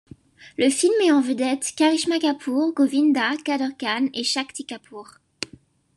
Le 0.57 0.71
film 0.71 0.93
met 0.99 1.11
en 1.11 1.21
vedette 1.21 1.75
Karishma 1.75 2.17
Kapoor, 2.17 2.73
Govinda, 2.73 3.35
Kader 3.45 3.73
Khan 3.77 4.09
et 4.15 4.23
Shakti 4.23 4.63
Kapoor. 4.65 5.19